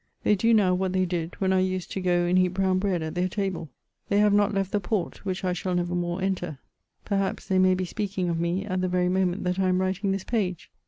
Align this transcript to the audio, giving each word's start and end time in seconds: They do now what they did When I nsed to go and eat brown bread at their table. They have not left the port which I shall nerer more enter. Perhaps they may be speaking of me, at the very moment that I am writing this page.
They 0.23 0.33
do 0.33 0.51
now 0.51 0.73
what 0.73 0.93
they 0.93 1.05
did 1.05 1.35
When 1.39 1.53
I 1.53 1.61
nsed 1.61 1.87
to 1.89 2.01
go 2.01 2.25
and 2.25 2.39
eat 2.39 2.47
brown 2.55 2.79
bread 2.79 3.03
at 3.03 3.13
their 3.13 3.27
table. 3.29 3.69
They 4.09 4.17
have 4.17 4.33
not 4.33 4.51
left 4.51 4.71
the 4.71 4.79
port 4.79 5.23
which 5.25 5.43
I 5.43 5.53
shall 5.53 5.75
nerer 5.75 5.95
more 5.95 6.23
enter. 6.23 6.57
Perhaps 7.05 7.45
they 7.47 7.59
may 7.59 7.75
be 7.75 7.85
speaking 7.85 8.27
of 8.27 8.39
me, 8.39 8.65
at 8.65 8.81
the 8.81 8.89
very 8.89 9.09
moment 9.09 9.43
that 9.43 9.59
I 9.59 9.69
am 9.69 9.79
writing 9.79 10.11
this 10.11 10.23
page. 10.23 10.71